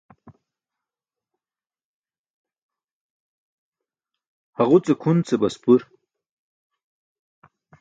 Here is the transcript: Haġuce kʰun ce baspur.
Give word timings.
Haġuce 4.55 4.93
kʰun 5.01 5.17
ce 5.27 5.35
baspur. 5.41 5.81